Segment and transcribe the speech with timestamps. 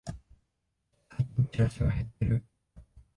[1.15, 2.43] 最近チラシが減ってる